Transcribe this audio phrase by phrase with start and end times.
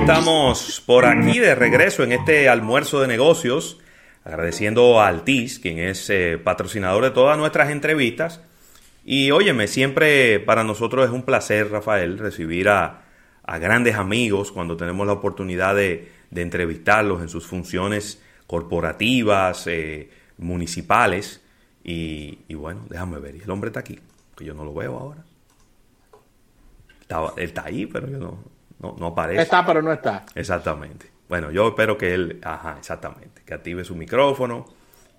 [0.00, 3.78] estamos por aquí de regreso en este almuerzo de negocios,
[4.24, 8.40] agradeciendo a Altis, quien es eh, patrocinador de todas nuestras entrevistas.
[9.04, 13.02] Y óyeme, siempre para nosotros es un placer, Rafael, recibir a,
[13.60, 21.42] grandes amigos cuando tenemos la oportunidad de, entrevistarlos en sus funciones corporativas, eh, municipales.
[21.84, 23.98] Y, bueno, déjame ver, el hombre está aquí,
[24.36, 25.24] que yo no lo veo ahora.
[27.36, 29.42] él está ahí, pero yo no, no, no aparece.
[29.42, 30.24] Está, pero no está.
[30.34, 31.06] Exactamente.
[31.28, 34.66] Bueno, yo espero que él, ajá, exactamente, que active su micrófono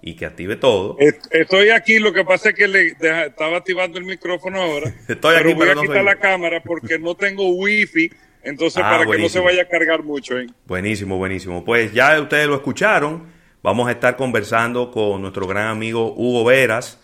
[0.01, 0.97] y que active todo.
[0.99, 4.93] Estoy aquí, lo que pasa es que le estaba activando el micrófono ahora.
[5.07, 8.11] Estoy aquí, pero voy a quitar la cámara porque no tengo wifi,
[8.43, 10.37] entonces ah, para que no se vaya a cargar mucho.
[10.37, 10.47] ¿eh?
[10.65, 11.63] Buenísimo, buenísimo.
[11.63, 13.27] Pues ya ustedes lo escucharon,
[13.61, 16.99] vamos a estar conversando con nuestro gran amigo Hugo Veras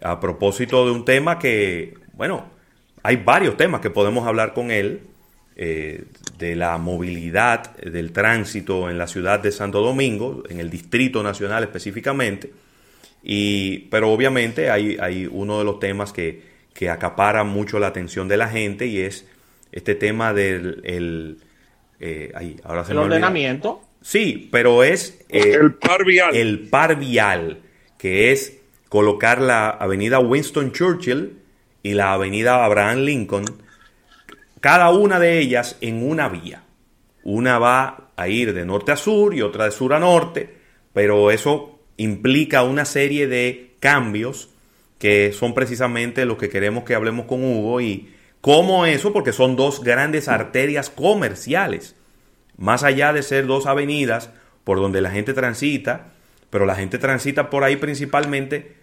[0.00, 2.50] a propósito de un tema que, bueno,
[3.02, 5.08] hay varios temas que podemos hablar con él
[5.60, 6.04] eh,
[6.38, 11.64] de la movilidad del tránsito en la ciudad de Santo Domingo, en el Distrito Nacional
[11.64, 12.52] específicamente.
[13.24, 16.42] Y, pero obviamente hay, hay uno de los temas que,
[16.72, 19.26] que, acapara mucho la atención de la gente y es
[19.72, 21.38] este tema del el,
[21.98, 23.82] eh, ahora se ordenamiento.
[24.00, 26.36] Sí, pero es eh, el par vial.
[26.36, 27.58] El par vial,
[27.98, 31.32] que es colocar la avenida Winston Churchill
[31.82, 33.44] y la avenida Abraham Lincoln
[34.60, 36.62] cada una de ellas en una vía.
[37.22, 40.56] Una va a ir de norte a sur y otra de sur a norte,
[40.92, 44.50] pero eso implica una serie de cambios
[44.98, 49.56] que son precisamente los que queremos que hablemos con Hugo y cómo eso, porque son
[49.56, 51.94] dos grandes arterias comerciales,
[52.56, 54.30] más allá de ser dos avenidas
[54.64, 56.08] por donde la gente transita,
[56.50, 58.76] pero la gente transita por ahí principalmente,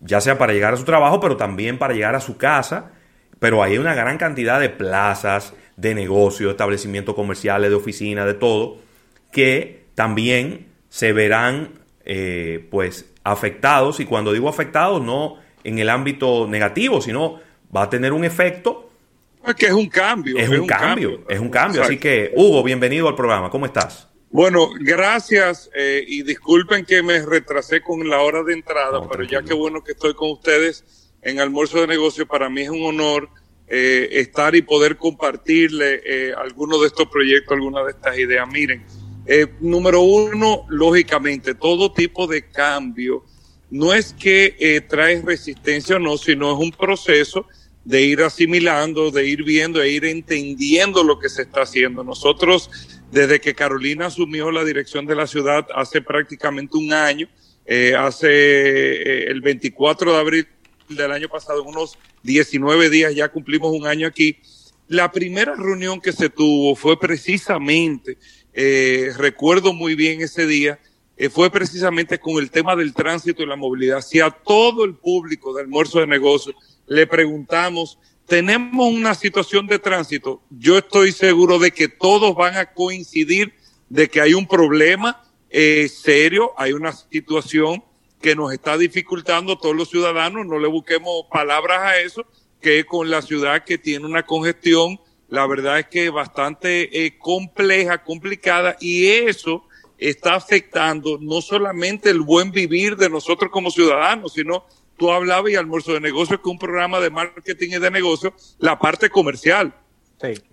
[0.00, 2.92] ya sea para llegar a su trabajo, pero también para llegar a su casa
[3.38, 8.78] pero hay una gran cantidad de plazas, de negocios, establecimientos comerciales, de oficinas, de todo,
[9.32, 11.70] que también se verán
[12.04, 17.40] eh, pues afectados, y cuando digo afectados, no en el ámbito negativo, sino
[17.74, 18.90] va a tener un efecto.
[19.46, 20.38] Es que es un cambio.
[20.38, 21.82] Es, un, cambio, es un cambio.
[21.82, 23.50] Así que, Hugo, bienvenido al programa.
[23.50, 24.08] ¿Cómo estás?
[24.30, 29.42] Bueno, gracias eh, y disculpen que me retrasé con la hora de entrada, pero ya
[29.42, 32.28] que bueno que estoy con ustedes en Almuerzo de Negocios.
[32.28, 33.28] Para mí es un honor
[33.66, 38.46] eh, estar y poder compartirle eh, algunos de estos proyectos, algunas de estas ideas.
[38.48, 38.84] Miren,
[39.26, 43.24] eh, número uno, lógicamente, todo tipo de cambio
[43.70, 47.46] no es que eh, trae resistencia o no, sino es un proceso
[47.84, 52.04] de ir asimilando, de ir viendo, de ir entendiendo lo que se está haciendo.
[52.04, 52.70] Nosotros,
[53.10, 57.28] desde que Carolina asumió la dirección de la ciudad hace prácticamente un año,
[57.66, 60.48] eh, hace el 24 de abril
[60.88, 64.38] del año pasado, en unos 19 días, ya cumplimos un año aquí.
[64.88, 68.18] La primera reunión que se tuvo fue precisamente,
[68.52, 70.78] eh, recuerdo muy bien ese día,
[71.16, 74.02] eh, fue precisamente con el tema del tránsito y la movilidad.
[74.02, 76.56] Si a todo el público de almuerzo de negocios
[76.86, 82.72] le preguntamos, tenemos una situación de tránsito, yo estoy seguro de que todos van a
[82.72, 83.52] coincidir
[83.88, 87.84] de que hay un problema eh, serio, hay una situación
[88.24, 92.24] que nos está dificultando a todos los ciudadanos, no le busquemos palabras a eso,
[92.58, 94.98] que con la ciudad que tiene una congestión,
[95.28, 99.64] la verdad es que bastante eh, compleja, complicada, y eso
[99.98, 104.64] está afectando no solamente el buen vivir de nosotros como ciudadanos, sino
[104.96, 108.78] tú hablabas y almuerzo de negocios, que un programa de marketing y de negocios, la
[108.78, 109.74] parte comercial.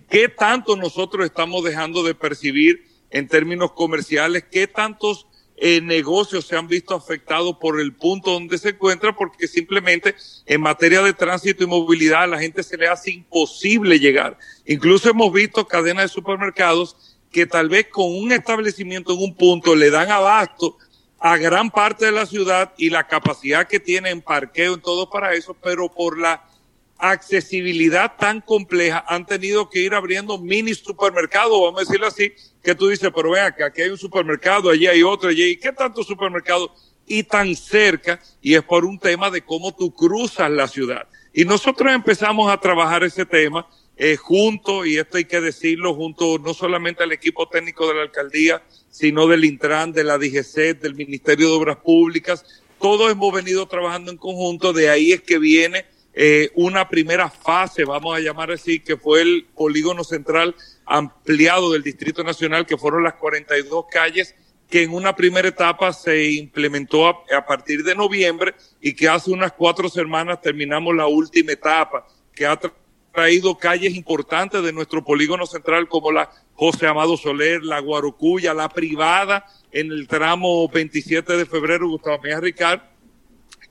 [0.09, 4.43] ¿Qué tanto nosotros estamos dejando de percibir en términos comerciales?
[4.51, 5.25] ¿Qué tantos
[5.63, 10.16] eh, negocios se han visto afectados por el punto donde se encuentra porque simplemente
[10.47, 14.39] en materia de tránsito y movilidad a la gente se le hace imposible llegar.
[14.66, 16.95] Incluso hemos visto cadenas de supermercados
[17.31, 20.79] que tal vez con un establecimiento en un punto le dan abasto
[21.19, 25.11] a gran parte de la ciudad y la capacidad que tiene en parqueo en todo
[25.11, 26.43] para eso, pero por la
[27.01, 32.31] accesibilidad tan compleja han tenido que ir abriendo mini supermercados, vamos a decirlo así,
[32.64, 35.58] que tú dices, pero vea que aquí hay un supermercado, allí hay otro, allí hay,
[35.58, 36.73] ¿qué tanto supermercado?
[37.08, 41.08] Y tan cerca, y es por un tema de cómo tú cruzas la ciudad.
[41.34, 43.67] Y nosotros empezamos a trabajar ese tema
[43.97, 48.02] eh, junto, y esto hay que decirlo, junto no solamente al equipo técnico de la
[48.03, 52.46] alcaldía, sino del Intran, de la DGC, del Ministerio de Obras Públicas.
[52.79, 57.85] Todos hemos venido trabajando en conjunto, de ahí es que viene eh, una primera fase,
[57.85, 60.55] vamos a llamar así, que fue el polígono central
[60.85, 64.35] ampliado del Distrito Nacional, que fueron las 42 calles
[64.72, 69.52] que en una primera etapa se implementó a, partir de noviembre y que hace unas
[69.52, 72.58] cuatro semanas terminamos la última etapa, que ha
[73.11, 78.69] traído calles importantes de nuestro polígono central como la José Amado Soler, la Guarocuya, la
[78.69, 82.81] privada en el tramo 27 de febrero, Gustavo Mejía Ricard,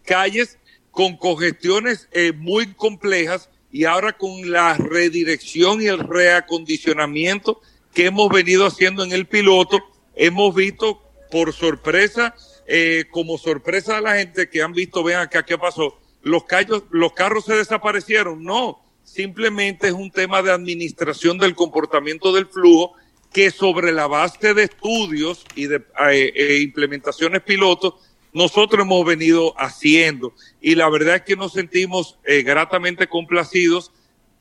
[0.05, 0.59] calles
[0.91, 7.61] con congestiones eh, muy complejas y ahora con la redirección y el reacondicionamiento
[7.95, 9.79] que hemos venido haciendo en el piloto,
[10.15, 12.35] hemos visto por sorpresa,
[12.67, 16.85] eh, como sorpresa de la gente que han visto, vean acá qué pasó, los, callos,
[16.91, 22.95] los carros se desaparecieron, no, simplemente es un tema de administración del comportamiento del flujo
[23.33, 27.95] que sobre la base de estudios y de eh, eh, implementaciones pilotos
[28.33, 30.35] nosotros hemos venido haciendo.
[30.61, 33.93] Y la verdad es que nos sentimos eh, gratamente complacidos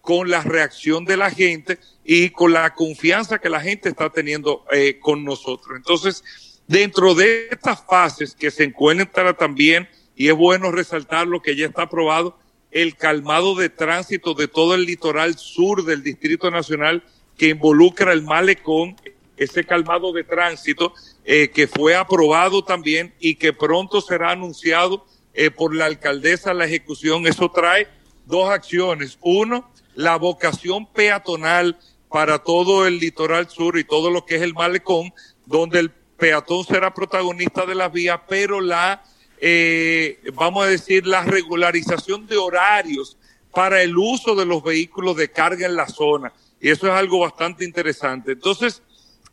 [0.02, 4.66] con la reacción de la gente y con la confianza que la gente está teniendo
[5.02, 5.76] con nosotros.
[5.76, 6.24] Entonces,
[6.68, 11.66] dentro de estas fases que se encuentran también, y es bueno resaltar lo que ya
[11.66, 12.38] está aprobado,
[12.72, 17.04] el calmado de tránsito de todo el litoral sur del Distrito Nacional
[17.38, 18.96] que involucra el malecón,
[19.38, 20.94] ese calmado de tránsito
[21.32, 25.06] eh, que fue aprobado también y que pronto será anunciado
[25.36, 27.28] eh, por la alcaldesa la ejecución.
[27.28, 27.88] Eso trae
[28.26, 29.20] dos acciones.
[29.22, 31.78] Uno, la vocación peatonal
[32.10, 35.14] para todo el litoral sur y todo lo que es el malecón,
[35.46, 39.04] donde el peatón será protagonista de las vías, pero la
[39.40, 43.18] eh, vamos a decir, la regularización de horarios
[43.52, 46.34] para el uso de los vehículos de carga en la zona.
[46.60, 48.32] Y eso es algo bastante interesante.
[48.32, 48.82] Entonces,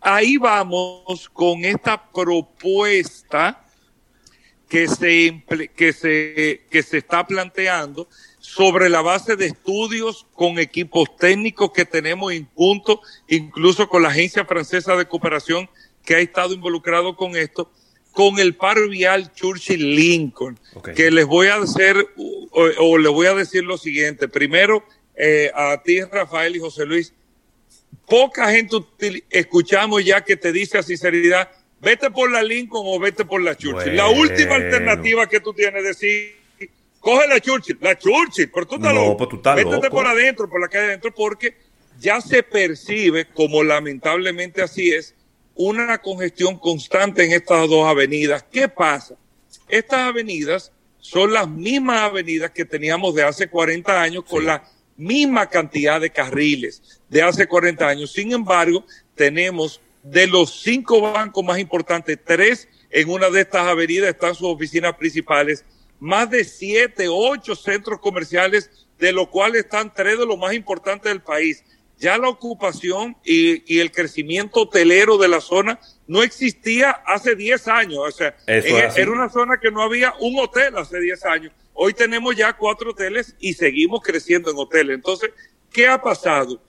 [0.06, 3.64] ahí vamos con esta propuesta
[4.68, 5.42] que se,
[5.74, 8.08] que se, que se está planteando
[8.38, 14.10] sobre la base de estudios con equipos técnicos que tenemos en punto, incluso con la
[14.10, 15.68] Agencia Francesa de Cooperación
[16.04, 17.72] que ha estado involucrado con esto,
[18.12, 20.58] con el paro vial Churchill Lincoln,
[20.94, 21.96] que les voy a hacer
[22.52, 24.28] o, les voy a decir lo siguiente.
[24.28, 24.84] Primero,
[25.16, 27.12] eh, a ti, Rafael y José Luis,
[28.06, 28.76] poca gente
[29.30, 31.50] escuchamos ya que te dice a sinceridad,
[31.80, 33.96] vete por la Lincoln o vete por la Churchill.
[33.96, 36.36] La última alternativa que tú tienes es decir,
[37.00, 39.28] coge la Churchill, la Churchill, pero tú estás no, loco.
[39.28, 41.56] Pues Vétete por adentro, por la calle adentro, porque
[42.00, 45.14] ya se percibe, como lamentablemente así es,
[45.54, 48.44] una congestión constante en estas dos avenidas.
[48.50, 49.16] ¿Qué pasa?
[49.68, 54.62] Estas avenidas son las mismas avenidas que teníamos de hace 40 años con la
[54.96, 58.12] misma cantidad de carriles de hace 40 años.
[58.12, 58.84] Sin embargo,
[59.14, 64.48] tenemos de los cinco bancos más importantes, tres en una de estas avenidas están sus
[64.48, 65.64] oficinas principales,
[65.98, 71.10] más de siete, ocho centros comerciales, de los cuales están tres de los más importantes
[71.10, 71.62] del país
[71.98, 77.98] ya la ocupación y, el crecimiento hotelero de la zona no existía hace 10 años.
[77.98, 81.52] O sea, era una zona que no había un hotel hace 10 años.
[81.78, 84.94] Hoy tenemos ya cuatro hoteles y seguimos creciendo en hoteles.
[84.94, 85.30] Entonces,
[85.70, 86.62] ¿qué ha pasado?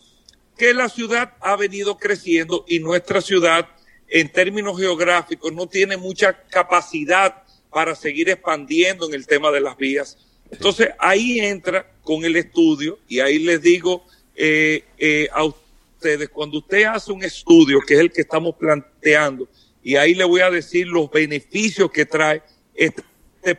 [0.57, 3.69] Que la ciudad ha venido creciendo y nuestra ciudad,
[4.09, 9.77] en términos geográficos, no tiene mucha capacidad para seguir expandiendo en el tema de las
[9.77, 10.17] vías.
[10.51, 14.05] Entonces, ahí entra con el estudio y ahí les digo,
[14.35, 19.47] eh, eh, a ustedes, cuando usted hace un estudio, que es el que estamos planteando,
[19.81, 22.41] y ahí le voy a decir los beneficios que trae
[22.75, 23.03] este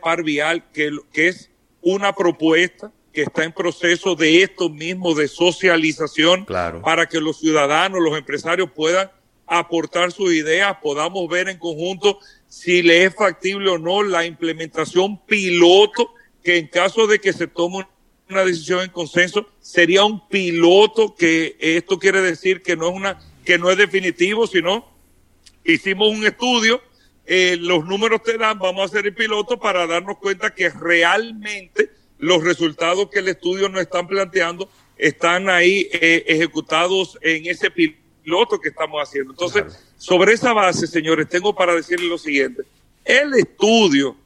[0.01, 1.49] par vial, que, que es
[1.81, 8.01] una propuesta que está en proceso de esto mismo, de socialización, para que los ciudadanos,
[8.01, 9.09] los empresarios puedan
[9.47, 15.19] aportar sus ideas, podamos ver en conjunto si le es factible o no la implementación
[15.25, 17.87] piloto, que en caso de que se tome
[18.29, 23.19] una decisión en consenso, sería un piloto que esto quiere decir que no es una,
[23.43, 24.87] que no es definitivo, sino
[25.65, 26.79] hicimos un estudio,
[27.31, 31.91] eh, los números te dan, vamos a hacer el piloto para darnos cuenta que realmente
[32.17, 34.67] los resultados que el estudio nos están planteando
[34.97, 39.33] están ahí eh, ejecutados en ese piloto que estamos haciendo.
[39.33, 39.63] Entonces,
[39.95, 42.63] sobre esa base, señores, tengo para decirles lo siguiente.
[43.05, 44.17] El estudio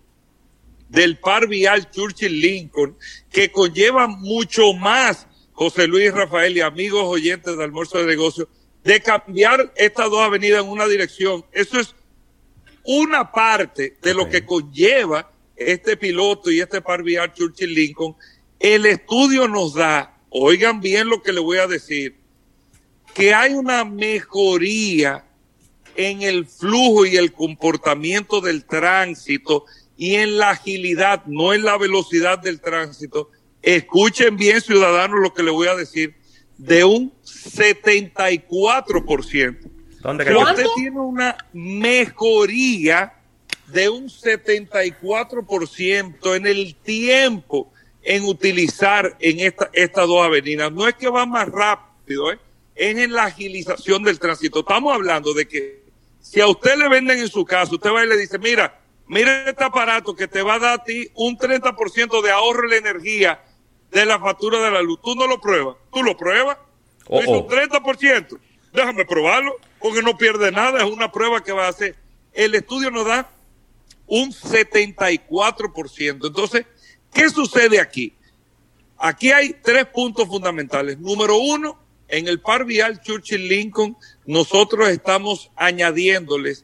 [0.88, 2.96] del par vial Churchill Lincoln,
[3.30, 8.48] que conlleva mucho más, José Luis Rafael y amigos oyentes de almuerzo de negocio,
[8.82, 11.44] de cambiar estas dos avenidas en una dirección.
[11.52, 11.94] Eso es
[12.84, 18.16] una parte de lo que conlleva este piloto y este par Churchill Lincoln.
[18.60, 22.16] El estudio nos da, oigan bien lo que le voy a decir,
[23.14, 25.26] que hay una mejoría
[25.96, 31.78] en el flujo y el comportamiento del tránsito y en la agilidad, no en la
[31.78, 33.30] velocidad del tránsito.
[33.62, 36.16] Escuchen bien, ciudadanos, lo que le voy a decir,
[36.58, 39.70] de un 74%.
[40.04, 43.14] ¿Dónde Usted tiene una mejoría
[43.68, 47.72] de un 74% en el tiempo
[48.04, 50.72] en utilizar en esta, estas dos avenidas.
[50.72, 52.40] No es que va más rápido, ¿eh?
[52.76, 54.60] es en la agilización del tránsito.
[54.60, 55.84] Estamos hablando de que
[56.20, 59.50] si a usted le venden en su casa, usted va y le dice, mira, mira
[59.50, 62.78] este aparato que te va a dar a ti un 30% de ahorro en la
[62.78, 63.42] energía
[63.92, 65.00] de la factura de la luz.
[65.02, 65.78] Tú no lo pruebas.
[65.94, 66.58] Tú lo pruebas.
[67.08, 68.38] Oh, Es un 30%.
[68.74, 70.80] Déjame probarlo, porque no pierde nada.
[70.80, 71.98] Es una prueba que va a hacer.
[72.32, 73.30] El estudio nos da
[74.08, 76.26] un 74%.
[76.26, 76.66] Entonces,
[77.14, 78.14] ¿qué sucede aquí?
[78.98, 80.98] Aquí hay tres puntos fundamentales.
[81.00, 86.64] Número uno, en el par vial Churchill Lincoln, nosotros estamos añadiéndoles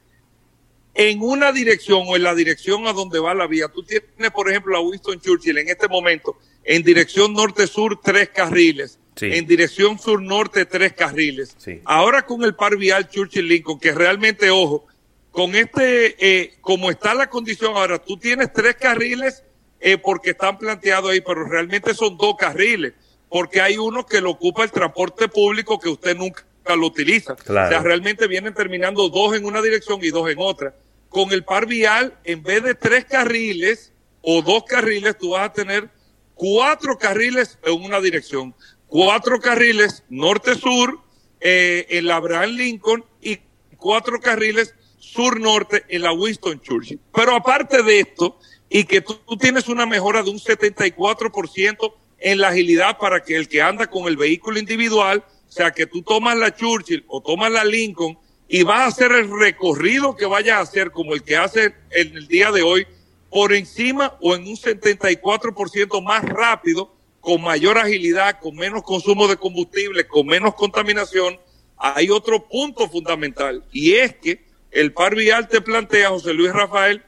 [0.94, 3.68] en una dirección o en la dirección a donde va la vía.
[3.68, 8.98] Tú tienes, por ejemplo, a Winston Churchill en este momento en dirección norte-sur tres carriles.
[9.22, 11.56] En dirección sur-norte, tres carriles.
[11.86, 14.86] Ahora con el par vial Churchill Lincoln, que realmente, ojo,
[15.32, 19.44] con este, eh, como está la condición ahora, tú tienes tres carriles
[19.80, 22.94] eh, porque están planteados ahí, pero realmente son dos carriles,
[23.30, 26.44] porque hay uno que lo ocupa el transporte público que usted nunca
[26.76, 27.34] lo utiliza.
[27.34, 30.74] O sea, realmente vienen terminando dos en una dirección y dos en otra.
[31.10, 35.54] Con el par vial, en vez de tres carriles o dos carriles, tú vas a
[35.54, 35.90] tener
[36.36, 38.54] cuatro carriles en una dirección,
[38.90, 41.00] cuatro carriles norte-sur
[41.40, 43.38] eh, en la Abraham Lincoln y
[43.78, 47.00] cuatro carriles sur-norte en la Winston Churchill.
[47.14, 48.38] Pero aparte de esto,
[48.70, 53.48] y que tú, tienes una mejora de un 74% en la agilidad para que el
[53.48, 57.52] que anda con el vehículo individual, o sea, que tú tomas la Churchill o tomas
[57.52, 58.18] la Lincoln
[58.48, 62.16] y vas a hacer el recorrido que vayas a hacer como el que hace en
[62.18, 62.86] el día de hoy,
[63.30, 69.38] por encima o en un 74% más rápido, con mayor agilidad, con menos consumo de
[69.38, 71.40] combustible, con menos contaminación,
[71.78, 77.04] hay otro punto fundamental y es que el par vial te plantea, José Luis Rafael,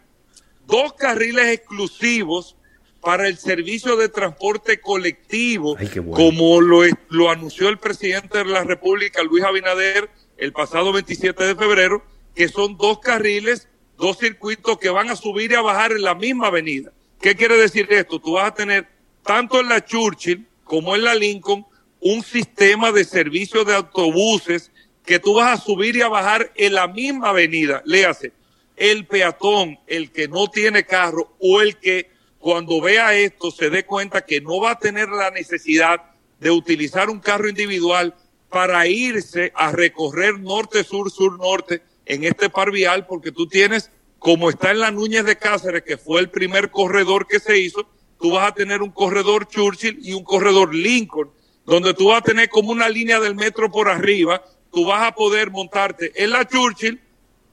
[0.65, 2.55] dos carriles exclusivos
[3.01, 5.75] para el servicio de transporte colectivo,
[6.13, 11.55] como lo, lo anunció el presidente de la República, Luis Abinader, el pasado 27 de
[11.55, 12.03] febrero,
[12.35, 16.15] que son dos carriles, dos circuitos que van a subir y a bajar en la
[16.15, 16.91] misma avenida.
[17.19, 18.19] ¿Qué quiere decir esto?
[18.19, 18.87] Tú vas a tener
[19.23, 21.65] tanto en la Churchill como en la Lincoln
[21.99, 24.71] un sistema de servicio de autobuses
[25.05, 27.81] que tú vas a subir y a bajar en la misma avenida.
[27.85, 28.33] Léase,
[28.75, 32.09] el peatón, el que no tiene carro o el que
[32.39, 36.01] cuando vea esto se dé cuenta que no va a tener la necesidad
[36.39, 38.15] de utilizar un carro individual
[38.49, 43.91] para irse a recorrer norte, sur, sur, norte en este par vial, porque tú tienes,
[44.17, 47.87] como está en la Núñez de Cáceres, que fue el primer corredor que se hizo,
[48.21, 51.31] tú vas a tener un corredor Churchill y un corredor Lincoln,
[51.65, 55.15] donde tú vas a tener como una línea del metro por arriba, tú vas a
[55.15, 57.01] poder montarte en la Churchill,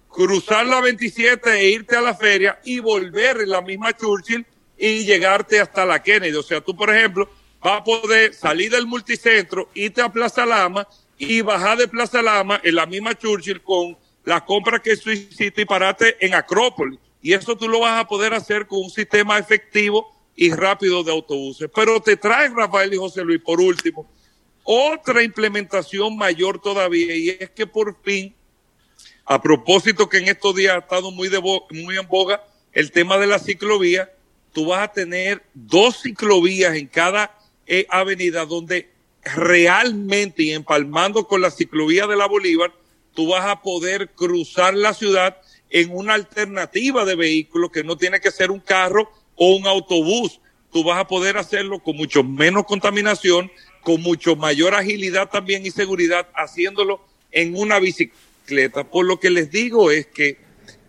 [0.08, 4.46] cruzar la 27 e irte a la feria y volver en la misma Churchill
[4.76, 6.36] y llegarte hasta la Kennedy.
[6.36, 7.28] O sea, tú, por ejemplo,
[7.60, 12.60] vas a poder salir del multicentro, irte a Plaza Lama y bajar de Plaza Lama
[12.62, 16.98] en la misma Churchill con la compra que tú hiciste y pararte en Acrópolis.
[17.22, 21.10] Y eso tú lo vas a poder hacer con un sistema efectivo y rápido de
[21.10, 21.68] autobuses.
[21.74, 24.08] Pero te trae Rafael y José Luis, por último,
[24.62, 28.32] otra implementación mayor todavía, y es que por fin,
[29.24, 33.18] a propósito que en estos días ha estado muy, de muy en boga el tema
[33.18, 34.12] de la ciclovía,
[34.52, 38.92] tú vas a tener dos ciclovías en cada eh, avenida donde
[39.24, 42.72] realmente y empalmando con la ciclovía de la Bolívar,
[43.12, 48.20] tú vas a poder cruzar la ciudad en una alternativa de vehículos que no tiene
[48.20, 50.40] que ser un carro o un autobús.
[50.72, 53.50] Tú vas a poder hacerlo con mucho menos contaminación,
[53.82, 58.84] con mucho mayor agilidad también y seguridad, haciéndolo en una bicicleta.
[58.84, 60.38] Por lo que les digo es que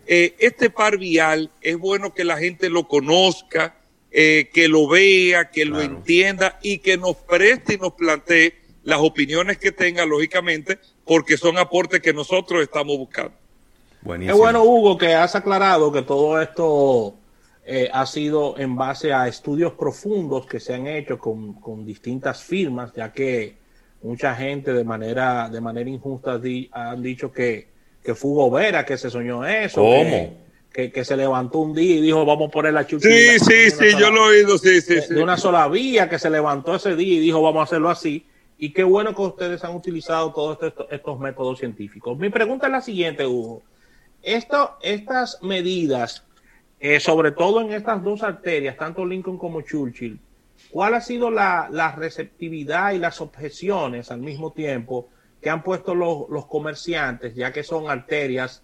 [0.06, 3.76] eh, este par vial es bueno que la gente lo conozca,
[4.10, 8.98] eh, que lo vea, que lo entienda y que nos preste y nos plantee las
[8.98, 13.32] opiniones que tenga, lógicamente, porque son aportes que nosotros estamos buscando.
[14.20, 17.14] Es bueno, Hugo, que has aclarado que todo esto
[17.72, 22.42] eh, ha sido en base a estudios profundos que se han hecho con, con distintas
[22.42, 23.58] firmas, ya que
[24.02, 26.40] mucha gente de manera, de manera injusta
[26.72, 27.68] han dicho que,
[28.02, 29.84] que fue Gobera que se soñó eso.
[30.72, 33.14] Que, que, se levantó un día y dijo, vamos a poner la chuchita.
[33.14, 36.28] Sí, sí, sí, yo lo he oído, sí, sí, de, una sola vía, que se
[36.28, 38.26] levantó ese día y dijo, vamos a hacerlo así.
[38.58, 42.18] Y qué bueno que ustedes han utilizado todos estos, estos métodos científicos.
[42.18, 43.62] Mi pregunta es la siguiente, Hugo.
[44.22, 46.24] Esto, estas medidas
[46.80, 50.18] eh, sobre todo en estas dos arterias, tanto Lincoln como Churchill,
[50.70, 55.08] ¿cuál ha sido la, receptividad y las objeciones al mismo tiempo
[55.40, 58.62] que han puesto los, comerciantes, ya que son arterias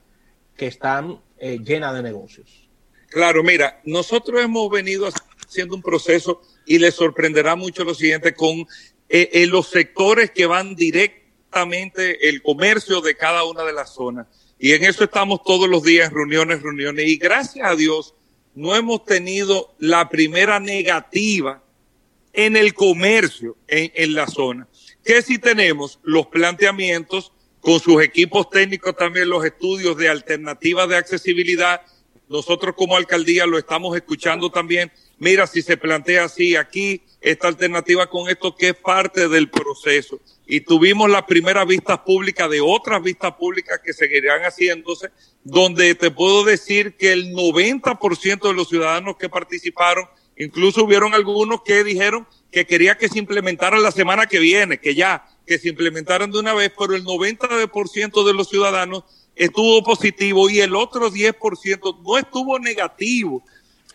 [0.57, 2.69] que están eh, llenas de negocios?
[3.09, 5.09] Claro, mira, nosotros hemos venido
[5.47, 8.67] haciendo un proceso y les sorprenderá mucho lo siguiente con
[9.09, 14.27] eh, los sectores que van directo exactamente el comercio de cada una de las zonas.
[14.59, 17.09] Y en eso estamos todos los días, reuniones, reuniones.
[17.09, 18.15] Y gracias a Dios
[18.55, 21.63] no hemos tenido la primera negativa
[22.33, 24.67] en el comercio en, en la zona.
[25.05, 27.33] Que si tenemos los planteamientos
[27.67, 31.81] con sus equipos técnicos también los estudios de alternativas de accesibilidad.
[32.29, 34.93] Nosotros como alcaldía lo estamos escuchando también.
[35.19, 40.21] Mira, si se plantea así aquí, esta alternativa con esto que es parte del proceso.
[40.47, 45.11] Y tuvimos las primeras vistas públicas de otras vistas públicas que seguirán haciéndose,
[45.43, 50.07] donde te puedo decir que el 90% de los ciudadanos que participaron,
[50.37, 54.95] incluso hubieron algunos que dijeron que quería que se implementara la semana que viene, que
[54.95, 59.05] ya, que se implementaran de una vez, pero el 90% de los ciudadanos
[59.35, 63.43] estuvo positivo y el otro 10% no estuvo negativo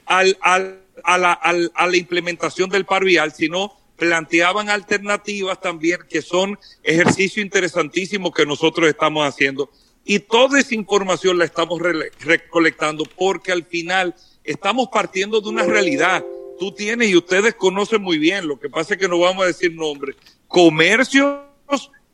[0.05, 6.24] al, al, a, la, a la implementación del par vial, sino planteaban alternativas también que
[6.24, 9.70] son ejercicio interesantísimo que nosotros estamos haciendo.
[10.03, 11.79] Y toda esa información la estamos
[12.20, 16.25] recolectando porque al final estamos partiendo de una realidad.
[16.60, 19.48] Tú tienes y ustedes conocen muy bien, lo que pasa es que no vamos a
[19.48, 20.15] decir nombres,
[20.48, 21.39] comercios,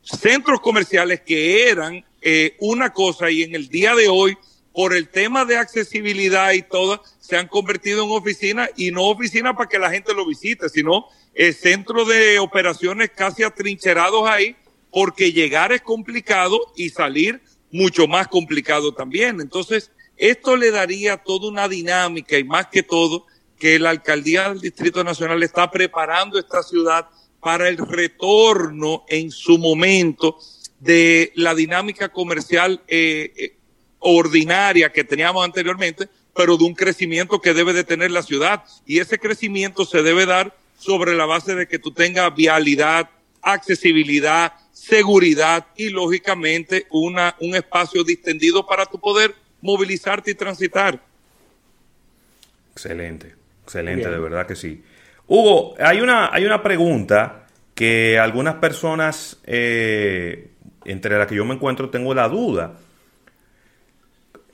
[0.02, 4.36] centros comerciales que eran eh, una cosa y en el día de hoy,
[4.78, 9.56] por el tema de accesibilidad y todo, se han convertido en oficinas y no oficinas
[9.56, 14.54] para que la gente lo visite, sino el centro de operaciones casi atrincherados ahí,
[14.92, 17.40] porque llegar es complicado y salir
[17.72, 19.40] mucho más complicado también.
[19.40, 23.26] Entonces, esto le daría toda una dinámica y más que todo
[23.58, 27.08] que la alcaldía del Distrito Nacional está preparando esta ciudad
[27.40, 30.38] para el retorno en su momento
[30.78, 33.57] de la dinámica comercial eh, eh,
[33.98, 38.64] ordinaria que teníamos anteriormente, pero de un crecimiento que debe de tener la ciudad.
[38.86, 43.10] Y ese crecimiento se debe dar sobre la base de que tú tengas vialidad,
[43.42, 51.00] accesibilidad, seguridad y lógicamente una, un espacio distendido para tu poder movilizarte y transitar.
[52.72, 53.34] Excelente,
[53.64, 54.82] excelente, de verdad que sí.
[55.26, 60.50] Hugo, hay una, hay una pregunta que algunas personas, eh,
[60.84, 62.78] entre las que yo me encuentro, tengo la duda.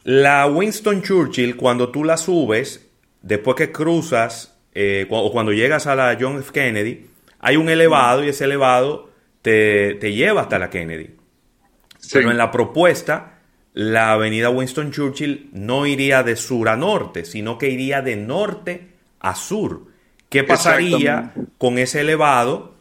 [0.05, 2.91] La Winston Churchill, cuando tú la subes,
[3.23, 6.53] después que cruzas eh, o cuando llegas a la John F.
[6.53, 7.07] Kennedy,
[7.41, 11.11] hay un elevado y ese elevado te, lleva hasta la Kennedy.
[12.13, 13.39] Pero en la propuesta,
[13.73, 18.89] la avenida Winston Churchill no iría de sur a norte, sino que iría de norte
[19.21, 19.87] a sur.
[20.29, 22.75] ¿Qué pasaría con ese elevado?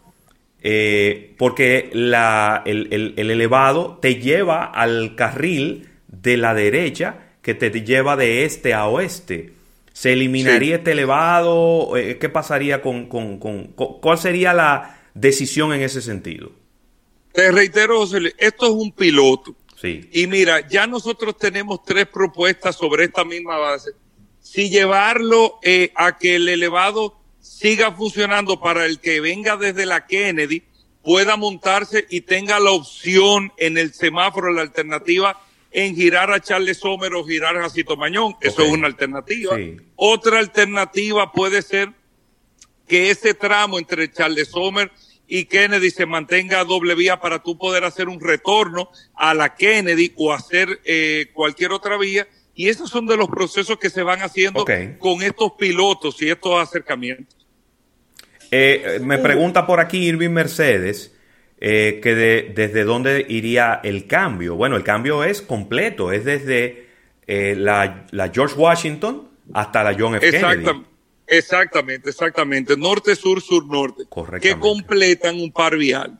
[0.61, 5.89] Eh, porque la, el, el, elevado te lleva al carril
[6.23, 9.53] de la derecha que te lleva de este a oeste.
[9.91, 11.95] ¿Se eliminaría este elevado?
[11.97, 16.51] Eh, ¿Qué pasaría con, con, con, ¿Cuál sería la decisión en ese sentido?
[17.33, 19.55] Te reitero, José, esto es un piloto.
[19.79, 20.09] Sí.
[20.13, 23.91] Y mira, ya nosotros tenemos tres propuestas sobre esta misma base.
[24.39, 30.07] Si llevarlo eh, a que el elevado siga funcionando para el que venga desde la
[30.07, 30.63] Kennedy,
[31.03, 35.37] pueda montarse y tenga la opción en el semáforo, la alternativa
[35.73, 38.35] en girar a Charles Sommer o girar a Cito Mañón.
[38.39, 39.57] Eso es una alternativa.
[39.95, 41.89] Otra alternativa puede ser
[42.87, 44.91] que ese tramo entre Charles Sommer
[45.27, 49.55] y Kennedy se mantenga a doble vía para tú poder hacer un retorno a la
[49.55, 52.27] Kennedy o hacer eh, cualquier otra vía.
[52.53, 54.63] Y esos son de los procesos que se van haciendo
[54.99, 57.47] con estos pilotos y estos acercamientos.
[58.51, 61.12] Eh, me pregunta por aquí Irving Mercedes
[61.65, 64.57] eh, que desde dónde iría el cambio.
[64.57, 66.89] Bueno, el cambio es completo, es desde
[67.25, 70.29] eh, la, George Washington hasta la John F.
[70.29, 70.85] Kennedy.
[71.25, 72.75] Exactamente, exactamente.
[72.75, 74.03] Norte, sur, sur, norte.
[74.41, 76.19] Que completan un par vial.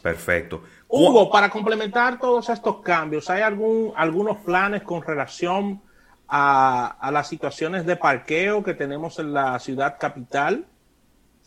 [0.00, 0.62] Perfecto.
[0.88, 5.82] Hugo, para complementar todos estos cambios, ¿hay algún, algunos planes con relación
[6.28, 10.64] a, a las situaciones de parqueo que tenemos en la ciudad capital?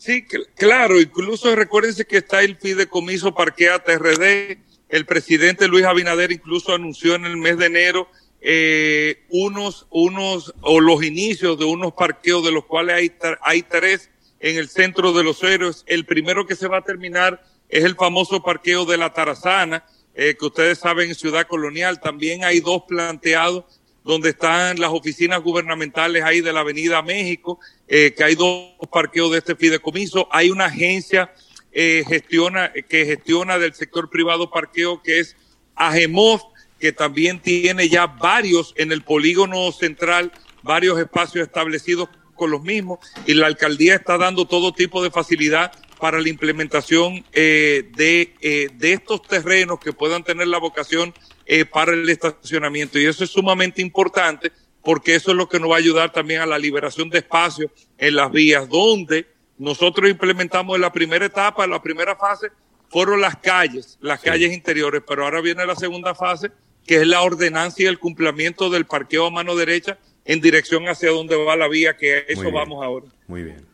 [0.04, 0.24] Sí,
[0.56, 4.58] claro, incluso recuérdense que está el fideicomiso Parquea TRD.
[4.88, 8.08] El presidente Luis Abinader incluso anunció en el mes de enero
[8.40, 13.12] eh, unos, unos, o los inicios de unos parqueos de los cuales hay,
[13.42, 14.10] hay tres
[14.40, 15.84] en el centro de los héroes.
[15.86, 19.86] El primero que se va a terminar es el famoso parqueo de la Tarazana,
[20.16, 22.00] eh, que ustedes saben en Ciudad Colonial.
[22.00, 23.66] También hay dos planteados
[24.04, 29.30] donde están las oficinas gubernamentales ahí de la Avenida México, eh, que hay dos parqueos
[29.32, 30.28] de este fideicomiso.
[30.30, 31.32] Hay una agencia
[31.72, 35.36] eh, gestiona, que gestiona del sector privado parqueo que es
[35.74, 36.42] AGEMOF,
[36.78, 42.98] que también tiene ya varios en el polígono central, varios espacios establecidos con los mismos,
[43.26, 48.68] y la alcaldía está dando todo tipo de facilidad para la implementación eh, de, eh,
[48.74, 51.14] de estos terrenos que puedan tener la vocación
[51.46, 52.98] eh, para el estacionamiento.
[52.98, 54.52] Y eso es sumamente importante
[54.82, 57.70] porque eso es lo que nos va a ayudar también a la liberación de espacio
[57.98, 59.26] en las vías, donde
[59.58, 62.48] nosotros implementamos en la primera etapa, en la primera fase,
[62.88, 66.50] fueron las calles, las calles interiores, pero ahora viene la segunda fase,
[66.84, 71.10] que es la ordenancia y el cumplimiento del parqueo a mano derecha en dirección hacia
[71.10, 73.06] donde va la vía, que eso vamos ahora.
[73.28, 73.66] Muy bien.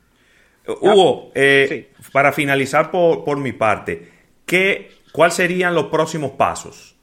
[0.66, 4.08] Hugo, eh, para finalizar por, por mi parte,
[4.44, 6.97] ¿qué, ¿cuáles serían los próximos pasos?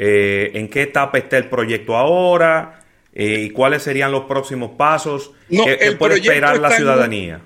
[0.00, 2.84] Eh, ¿En qué etapa está el proyecto ahora?
[3.12, 5.32] Eh, ¿Y cuáles serían los próximos pasos?
[5.50, 7.42] ¿Qué, puede esperar la ciudadanía?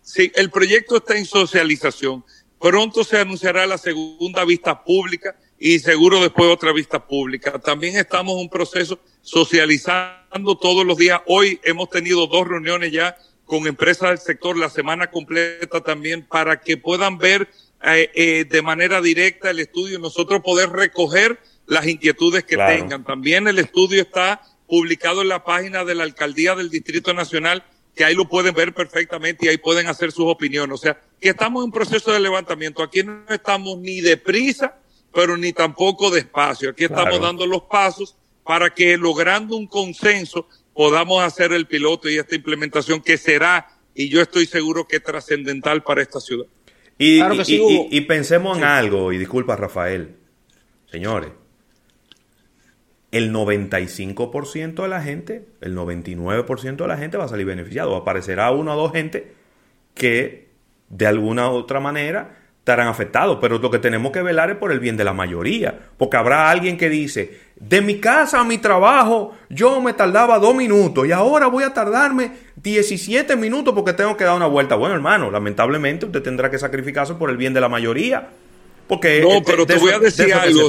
[0.00, 2.24] sí, el proyecto está en socialización.
[2.58, 7.58] Pronto se anunciará la segunda vista pública y seguro después otra vista pública.
[7.58, 11.20] También estamos en un proceso socializando todos los días.
[11.26, 16.62] Hoy hemos tenido dos reuniones ya con empresas del sector la semana completa también para
[16.62, 17.48] que puedan ver
[17.82, 21.38] eh, eh, de manera directa el estudio y nosotros poder recoger
[21.70, 23.04] las inquietudes que tengan.
[23.04, 28.04] También el estudio está publicado en la página de la Alcaldía del Distrito Nacional, que
[28.04, 30.74] ahí lo pueden ver perfectamente y ahí pueden hacer sus opiniones.
[30.74, 32.82] O sea, que estamos en un proceso de levantamiento.
[32.82, 34.74] Aquí no estamos ni deprisa,
[35.14, 36.70] pero ni tampoco despacio.
[36.70, 42.18] Aquí estamos dando los pasos para que logrando un consenso podamos hacer el piloto y
[42.18, 46.46] esta implementación que será, y yo estoy seguro que es trascendental para esta ciudad.
[46.98, 47.22] Y,
[47.96, 50.16] y, pensemos en algo, y disculpa Rafael,
[50.90, 51.30] señores,
[53.12, 57.96] el 95% de la gente, el 99% de la gente va a salir beneficiado.
[57.96, 59.32] Aparecerá uno o dos gente
[59.94, 60.50] que
[60.88, 64.70] de alguna u otra manera estarán afectados, pero lo que tenemos que velar es por
[64.70, 68.58] el bien de la mayoría, porque habrá alguien que dice, de mi casa a mi
[68.58, 74.16] trabajo yo me tardaba dos minutos y ahora voy a tardarme 17 minutos porque tengo
[74.16, 74.76] que dar una vuelta.
[74.76, 78.28] Bueno, hermano, lamentablemente usted tendrá que sacrificarse por el bien de la mayoría.
[78.90, 80.68] Porque no, pero te voy a decir algo,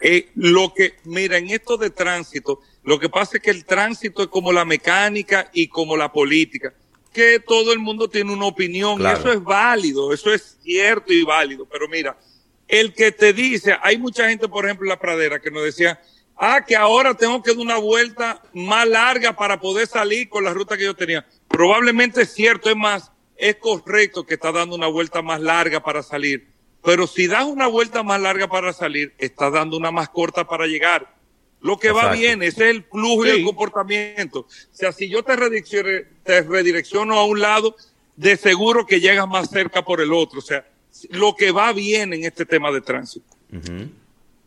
[0.00, 4.24] eh, lo que, mira, en esto de tránsito, lo que pasa es que el tránsito
[4.24, 6.74] es como la mecánica y como la política,
[7.12, 11.22] que todo el mundo tiene una opinión y eso es válido, eso es cierto y
[11.22, 11.64] válido.
[11.70, 12.18] Pero mira,
[12.66, 16.02] el que te dice, hay mucha gente, por ejemplo, en la pradera que nos decía,
[16.36, 20.52] ah, que ahora tengo que dar una vuelta más larga para poder salir con la
[20.52, 21.24] ruta que yo tenía.
[21.46, 26.02] Probablemente es cierto, es más, es correcto que está dando una vuelta más larga para
[26.02, 26.52] salir
[26.84, 30.66] pero si das una vuelta más larga para salir, estás dando una más corta para
[30.66, 31.14] llegar.
[31.62, 34.40] Lo que va bien, ese es el flujo y el comportamiento.
[34.40, 37.74] O sea, si yo te redirecciono, a un lado,
[38.16, 40.40] de seguro que llegas más cerca por el otro.
[40.40, 40.66] O sea,
[41.08, 43.34] lo que va bien en este tema de tránsito.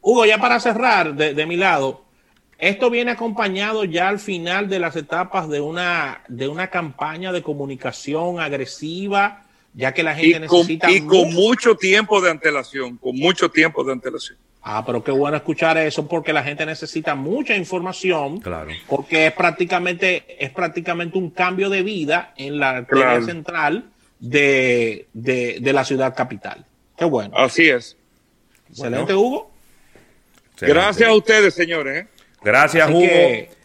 [0.01, 2.05] Hugo, ya para cerrar, de, de, mi lado,
[2.59, 7.41] esto viene acompañado ya al final de las etapas de una, de una campaña de
[7.41, 9.46] comunicación agresiva
[9.77, 10.91] ya que la gente necesita.
[10.91, 14.37] Y con mucho tiempo de antelación, con mucho tiempo de antelación.
[14.63, 18.39] Ah, pero qué bueno escuchar eso porque la gente necesita mucha información.
[18.39, 18.71] Claro.
[18.87, 23.23] Porque es prácticamente, es prácticamente un cambio de vida en la claro.
[23.23, 26.65] central de, de, la ciudad capital.
[26.97, 27.37] Qué bueno.
[27.37, 27.95] Así es.
[28.69, 29.51] Excelente, Hugo.
[30.59, 32.03] Gracias a ustedes, señores.
[32.03, 32.07] ¿eh?
[32.43, 33.05] Gracias, Hugo.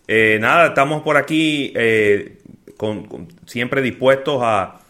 [0.07, 2.39] Eh, nada, estamos por aquí eh,
[2.77, 4.82] con, siempre dispuestos a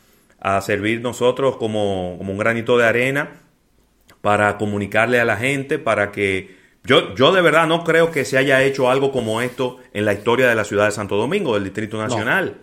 [0.42, 3.30] a servir nosotros como, un granito de arena
[4.20, 8.38] para comunicarle a la gente, para que yo, yo de verdad no creo que se
[8.38, 11.64] haya hecho algo como esto en la historia de la ciudad de Santo Domingo, del
[11.64, 12.56] Distrito Nacional.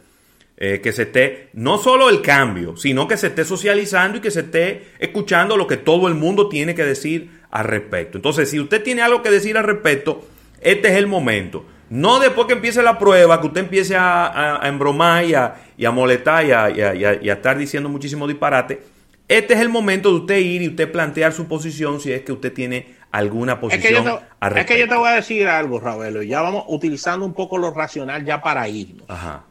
[0.61, 4.29] Eh, que se esté, no solo el cambio, sino que se esté socializando y que
[4.29, 8.17] se esté escuchando lo que todo el mundo tiene que decir al respecto.
[8.17, 10.21] Entonces, si usted tiene algo que decir al respecto,
[10.59, 11.63] este es el momento.
[11.89, 15.91] No después que empiece la prueba, que usted empiece a, embromar y a, y a
[15.91, 18.81] moletar y a, estar diciendo muchísimo disparate.
[19.27, 22.31] Este es el momento de usted ir y usted plantear su posición si es que
[22.31, 23.83] usted tiene alguna posición.
[23.83, 26.23] Es que yo te, es que yo te voy a decir algo, Ravelo.
[26.23, 29.07] Ya vamos utilizando un poco lo racional ya para irnos.
[29.07, 29.45] Ajá.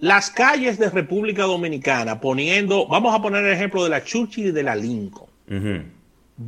[0.00, 4.50] Las calles de República Dominicana, poniendo, vamos a poner el ejemplo de la Churchill y
[4.50, 5.28] de la Lincoln,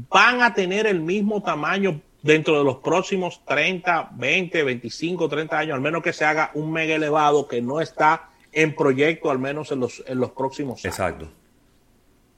[0.09, 5.75] van a tener el mismo tamaño dentro de los próximos 30, 20, 25, 30 años,
[5.75, 9.73] al menos que se haga un mega elevado que no está en proyecto, al menos
[9.73, 10.95] en los, en los próximos años.
[10.95, 11.29] Exacto.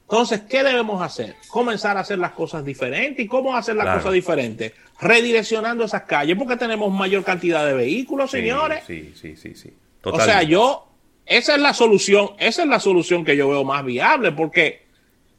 [0.03, 1.35] Entonces, ¿qué debemos hacer?
[1.47, 3.25] Comenzar a hacer las cosas diferentes.
[3.25, 4.73] ¿Y cómo hacer las cosas diferentes?
[4.99, 8.83] Redireccionando esas calles, porque tenemos mayor cantidad de vehículos, señores.
[8.85, 9.73] Sí, sí, sí, sí.
[10.03, 10.87] O sea, yo,
[11.25, 14.84] esa es la solución, esa es la solución que yo veo más viable, porque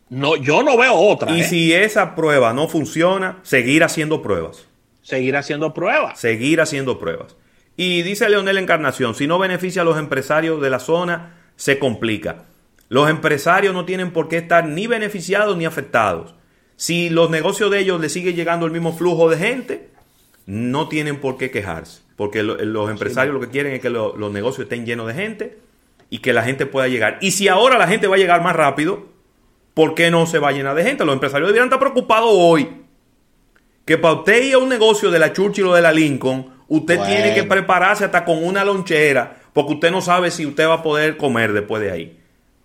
[0.09, 1.33] no, yo no veo otra.
[1.33, 1.45] Y ¿eh?
[1.45, 4.67] si esa prueba no funciona, seguir haciendo pruebas.
[5.03, 6.19] Seguir haciendo pruebas.
[6.19, 7.37] Seguir haciendo pruebas.
[7.77, 12.45] Y dice Leonel Encarnación, si no beneficia a los empresarios de la zona, se complica.
[12.89, 16.35] Los empresarios no tienen por qué estar ni beneficiados ni afectados.
[16.77, 19.89] Si los negocios de ellos les sigue llegando el mismo flujo de gente,
[20.47, 22.03] no tienen por qué quejarse.
[22.17, 25.59] Porque los empresarios lo que quieren es que los negocios estén llenos de gente
[26.09, 27.19] y que la gente pueda llegar.
[27.21, 29.16] Y si ahora la gente va a llegar más rápido,
[29.77, 31.05] ¿por qué no se va a llenar de gente?
[31.05, 32.67] Los empresarios deberían estar preocupados hoy.
[33.85, 36.99] Que para usted ir a un negocio de la Churchill o de la Lincoln, usted
[37.05, 40.83] tiene que prepararse hasta con una lonchera, porque usted no sabe si usted va a
[40.83, 42.19] poder comer después de ahí.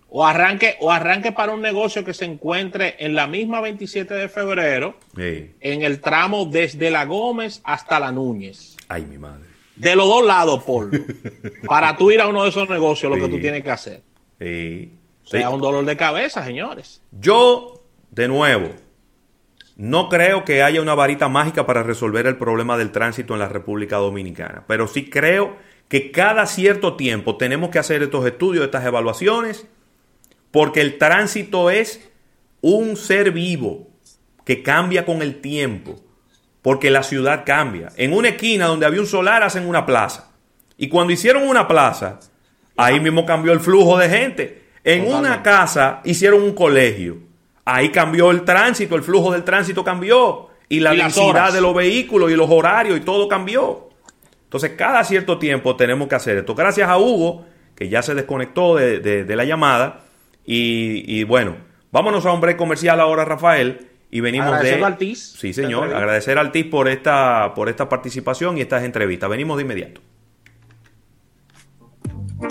[0.08, 4.28] O arranque, o arranque para un negocio que se encuentre en la misma 27 de
[4.30, 8.74] febrero, en el tramo desde la Gómez hasta la Núñez.
[8.88, 9.44] Ay, mi madre.
[9.76, 10.90] De los dos lados, Paul.
[11.66, 14.02] para tú ir a uno de esos negocios, lo que tú tienes que hacer.
[14.40, 14.92] Sí.
[15.38, 17.02] Sea un dolor de cabeza, señores.
[17.10, 18.70] Yo, de nuevo,
[19.76, 23.48] no creo que haya una varita mágica para resolver el problema del tránsito en la
[23.48, 25.56] República Dominicana, pero sí creo
[25.88, 29.66] que cada cierto tiempo tenemos que hacer estos estudios, estas evaluaciones,
[30.50, 32.08] porque el tránsito es
[32.60, 33.88] un ser vivo
[34.44, 36.00] que cambia con el tiempo
[36.62, 37.90] porque la ciudad cambia.
[37.96, 40.30] En una esquina donde había un solar hacen una plaza.
[40.78, 42.20] Y cuando hicieron una plaza,
[42.76, 44.61] ahí mismo cambió el flujo de gente.
[44.84, 47.18] En una casa hicieron un colegio.
[47.64, 50.48] Ahí cambió el tránsito, el flujo del tránsito cambió.
[50.68, 53.90] Y la densidad de los vehículos y los horarios y todo cambió.
[54.44, 56.54] Entonces, cada cierto tiempo tenemos que hacer esto.
[56.54, 60.00] Gracias a Hugo, que ya se desconectó de, la llamada.
[60.44, 61.56] Y, y, bueno,
[61.90, 63.88] vámonos a un break comercial ahora, Rafael.
[64.10, 64.84] Y venimos Agradecer de...
[64.84, 65.36] Altiz.
[65.38, 65.94] Sí, señor.
[65.94, 69.30] Agradecer a Altiz por esta, por esta participación y estas entrevistas.
[69.30, 70.00] Venimos de inmediato.